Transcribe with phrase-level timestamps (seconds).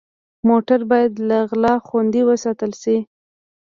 [0.47, 2.97] موټر باید له غلا خوندي وساتل شي.